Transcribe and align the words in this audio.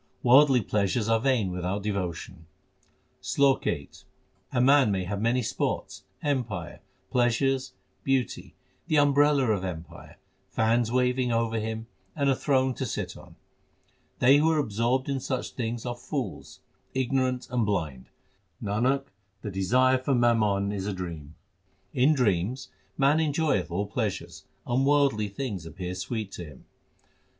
Worldly 0.23 0.61
pleasures 0.61 1.07
are 1.07 1.19
vain 1.19 1.51
without 1.51 1.83
devotion: 1.83 2.47
SLOK 3.21 3.65
VIII 3.65 3.89
A 4.51 4.59
man 4.59 4.91
may 4.91 5.03
have 5.03 5.21
many 5.21 5.43
sports, 5.43 6.05
empire, 6.23 6.79
pleasures, 7.11 7.73
beauty, 8.03 8.55
the 8.87 8.97
umbrella 8.97 9.51
of 9.51 9.63
empire, 9.63 10.17
fans 10.49 10.91
waving 10.91 11.31
over 11.31 11.59
him, 11.59 11.85
and 12.15 12.31
a 12.31 12.35
throne 12.35 12.73
to 12.73 12.85
sit 12.87 13.15
on 13.15 13.35
They 14.17 14.37
who 14.37 14.49
are 14.49 14.57
absorbed 14.57 15.07
in 15.07 15.19
such 15.19 15.51
things 15.51 15.85
are 15.85 15.95
fools, 15.95 16.61
ignorant, 16.95 17.47
and 17.51 17.63
blind; 17.63 18.09
Nanak, 18.59 19.05
the 19.43 19.51
desire 19.51 19.99
for 19.99 20.15
mammon 20.15 20.71
is 20.71 20.87
a 20.87 20.93
dream. 20.93 21.35
In 21.93 22.15
dreams 22.15 22.69
man 22.97 23.19
enjoyeth 23.19 23.69
all 23.69 23.85
pleasures, 23.85 24.45
and 24.65 24.83
worldly 24.83 25.27
things 25.29 25.67
appear 25.67 25.93
sweet 25.93 26.31
to 26.31 26.43
him. 26.45 26.65